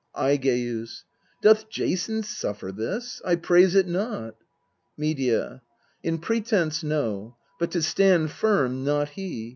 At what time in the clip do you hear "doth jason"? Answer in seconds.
1.43-2.23